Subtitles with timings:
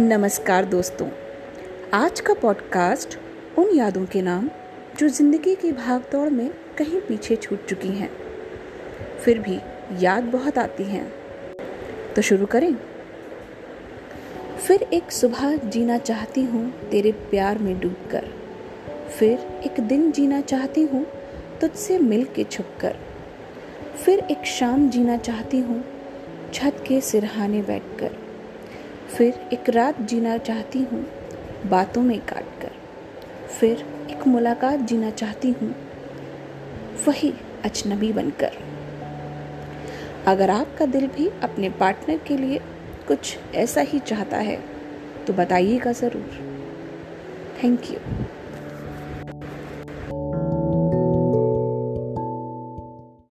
[0.00, 1.08] नमस्कार दोस्तों।
[1.94, 3.18] आज का पॉडकास्ट
[3.58, 4.50] उन यादों के नाम
[4.98, 8.10] जो ज़िंदगी की भागदौड़ में कहीं पीछे छूट चुकी हैं।
[9.24, 9.58] फिर भी
[10.04, 11.12] याद बहुत आती हैं।
[12.16, 12.74] तो शुरू करें।
[14.66, 18.30] फिर एक सुबह जीना चाहती हूँ तेरे प्यार में डूबकर।
[19.18, 21.06] फिर एक दिन जीना चाहती हूँ
[21.60, 22.96] तुझसे मिल के छुप कर
[24.04, 25.84] फिर एक शाम जीना चाहती हूँ
[26.54, 28.29] छत के सिरहाने बैठकर।
[29.10, 31.04] फिर एक रात जीना चाहती हूँ,
[31.70, 32.72] बातों में काट कर।
[33.50, 35.74] फिर एक मुलाकात जीना चाहती हूँ,
[37.06, 37.32] वही
[37.64, 38.58] अजनबी बनकर।
[40.26, 42.60] अगर आपका दिल भी अपने पार्टनर के लिए
[43.08, 44.58] कुछ ऐसा ही चाहता है
[45.26, 46.38] तो बताइएगा ज़रूर।
[47.62, 47.98] Thank you